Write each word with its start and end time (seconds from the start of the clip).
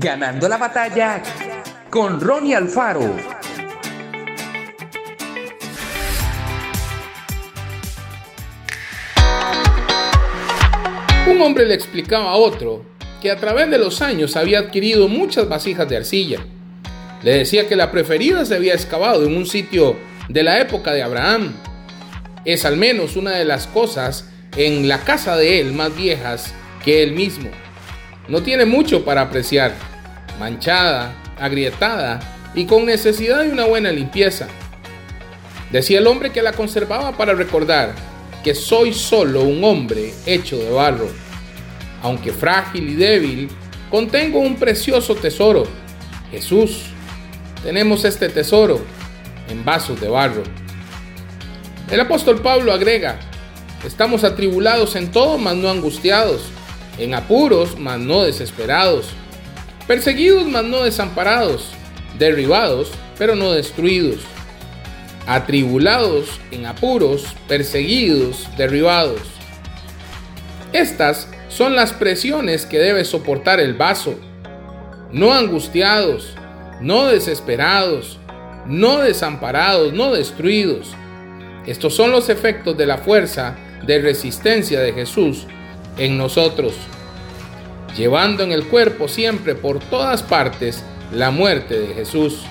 Ganando 0.00 0.48
la 0.48 0.58
batalla 0.58 1.20
con 1.90 2.20
Ronnie 2.20 2.54
Alfaro. 2.54 3.16
Un 11.26 11.42
hombre 11.42 11.66
le 11.66 11.74
explicaba 11.74 12.30
a 12.30 12.36
otro 12.36 12.84
que 13.20 13.32
a 13.32 13.38
través 13.38 13.68
de 13.70 13.78
los 13.78 14.00
años 14.00 14.36
había 14.36 14.60
adquirido 14.60 15.08
muchas 15.08 15.48
vasijas 15.48 15.88
de 15.88 15.96
arcilla. 15.96 16.38
Le 17.24 17.38
decía 17.38 17.66
que 17.66 17.74
la 17.74 17.90
preferida 17.90 18.44
se 18.44 18.54
había 18.54 18.74
excavado 18.74 19.26
en 19.26 19.36
un 19.36 19.46
sitio 19.46 19.96
de 20.28 20.44
la 20.44 20.60
época 20.60 20.92
de 20.92 21.02
Abraham. 21.02 21.54
Es 22.44 22.64
al 22.64 22.76
menos 22.76 23.16
una 23.16 23.32
de 23.32 23.44
las 23.44 23.66
cosas 23.66 24.30
en 24.56 24.86
la 24.86 24.98
casa 24.98 25.36
de 25.36 25.60
él 25.60 25.72
más 25.72 25.96
viejas 25.96 26.54
que 26.84 27.02
él 27.02 27.14
mismo. 27.14 27.50
No 28.28 28.42
tiene 28.42 28.66
mucho 28.66 29.06
para 29.06 29.22
apreciar, 29.22 29.87
manchada, 30.38 31.14
agrietada 31.38 32.20
y 32.54 32.64
con 32.64 32.86
necesidad 32.86 33.42
de 33.42 33.50
una 33.50 33.64
buena 33.64 33.90
limpieza. 33.90 34.48
Decía 35.70 35.98
el 35.98 36.06
hombre 36.06 36.30
que 36.30 36.42
la 36.42 36.52
conservaba 36.52 37.12
para 37.12 37.34
recordar 37.34 37.94
que 38.42 38.54
soy 38.54 38.94
solo 38.94 39.42
un 39.42 39.62
hombre 39.64 40.14
hecho 40.24 40.56
de 40.56 40.70
barro. 40.70 41.08
Aunque 42.02 42.32
frágil 42.32 42.88
y 42.88 42.94
débil, 42.94 43.48
contengo 43.90 44.38
un 44.38 44.56
precioso 44.56 45.14
tesoro, 45.14 45.64
Jesús. 46.30 46.84
Tenemos 47.62 48.04
este 48.04 48.28
tesoro 48.28 48.80
en 49.48 49.64
vasos 49.64 50.00
de 50.00 50.08
barro. 50.08 50.42
El 51.90 52.00
apóstol 52.00 52.40
Pablo 52.40 52.72
agrega, 52.72 53.18
estamos 53.84 54.22
atribulados 54.22 54.94
en 54.94 55.10
todo, 55.10 55.38
mas 55.38 55.56
no 55.56 55.68
angustiados, 55.68 56.42
en 56.98 57.14
apuros, 57.14 57.78
mas 57.78 57.98
no 57.98 58.22
desesperados, 58.22 59.10
perseguidos, 59.88 60.46
mas 60.46 60.64
no 60.64 60.84
desamparados, 60.84 61.70
derribados, 62.18 62.92
pero 63.18 63.34
no 63.34 63.52
destruidos, 63.52 64.20
atribulados 65.26 66.40
en 66.52 66.66
apuros, 66.66 67.34
perseguidos, 67.48 68.46
derribados. 68.56 69.22
Estas 70.72 71.28
son 71.48 71.74
las 71.74 71.94
presiones 71.94 72.66
que 72.66 72.78
debe 72.78 73.04
soportar 73.04 73.58
el 73.58 73.72
vaso, 73.74 74.14
no 75.10 75.32
angustiados, 75.32 76.34
no 76.82 77.06
desesperados, 77.06 78.18
no 78.66 78.98
desamparados, 78.98 79.94
no 79.94 80.12
destruidos. 80.12 80.94
Estos 81.66 81.94
son 81.94 82.12
los 82.12 82.28
efectos 82.28 82.76
de 82.76 82.86
la 82.86 82.98
fuerza 82.98 83.56
de 83.86 84.00
resistencia 84.00 84.80
de 84.80 84.92
Jesús 84.92 85.46
en 85.96 86.18
nosotros, 86.18 86.74
llevando 87.98 88.42
en 88.44 88.52
el 88.52 88.64
cuerpo 88.64 89.08
siempre 89.08 89.54
por 89.54 89.80
todas 89.80 90.22
partes 90.22 90.82
la 91.12 91.30
muerte 91.30 91.78
de 91.78 91.94
Jesús. 91.94 92.44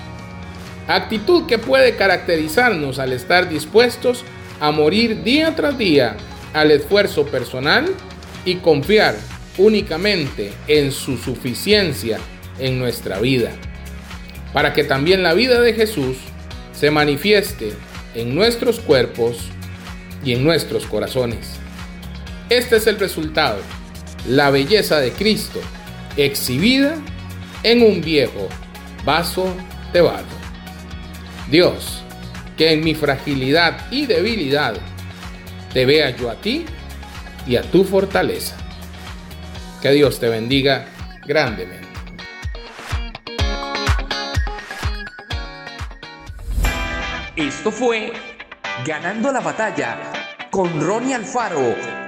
Actitud 0.86 1.46
que 1.46 1.58
puede 1.58 1.96
caracterizarnos 1.96 2.98
al 2.98 3.12
estar 3.12 3.48
dispuestos 3.48 4.24
a 4.60 4.70
morir 4.70 5.24
día 5.24 5.56
tras 5.56 5.76
día 5.76 6.16
al 6.52 6.70
esfuerzo 6.70 7.26
personal 7.26 7.86
y 8.44 8.56
confiar 8.56 9.16
únicamente 9.56 10.52
en 10.68 10.92
su 10.92 11.16
suficiencia 11.16 12.18
en 12.58 12.78
nuestra 12.78 13.18
vida 13.18 13.50
para 14.52 14.72
que 14.72 14.84
también 14.84 15.22
la 15.22 15.34
vida 15.34 15.60
de 15.60 15.74
Jesús 15.74 16.16
se 16.72 16.90
manifieste 16.90 17.72
en 18.14 18.34
nuestros 18.34 18.80
cuerpos 18.80 19.38
y 20.24 20.32
en 20.32 20.44
nuestros 20.44 20.86
corazones. 20.86 21.58
Este 22.48 22.76
es 22.76 22.86
el 22.86 22.98
resultado, 22.98 23.58
la 24.26 24.50
belleza 24.50 24.98
de 24.98 25.12
Cristo 25.12 25.60
exhibida 26.16 26.96
en 27.62 27.82
un 27.82 28.00
viejo 28.00 28.48
vaso 29.04 29.54
de 29.92 30.00
barro. 30.00 30.26
Dios, 31.50 32.02
que 32.56 32.72
en 32.72 32.84
mi 32.84 32.94
fragilidad 32.94 33.90
y 33.90 34.06
debilidad 34.06 34.74
te 35.72 35.86
vea 35.86 36.10
yo 36.10 36.30
a 36.30 36.40
ti 36.40 36.64
y 37.46 37.56
a 37.56 37.62
tu 37.62 37.84
fortaleza. 37.84 38.56
Que 39.80 39.92
Dios 39.92 40.18
te 40.18 40.28
bendiga 40.28 40.86
grandemente. 41.26 41.86
Esto 47.36 47.70
fue 47.70 48.12
Ganando 48.84 49.32
la 49.32 49.40
batalla 49.40 49.98
con 50.50 50.80
Ronnie 50.80 51.14
Alfaro. 51.14 52.07